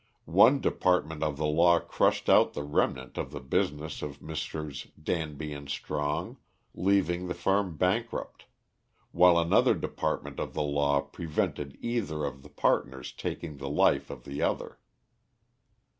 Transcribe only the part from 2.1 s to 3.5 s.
out the remnant of the